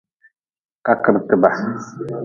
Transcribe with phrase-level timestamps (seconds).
[0.85, 1.49] Kakretba.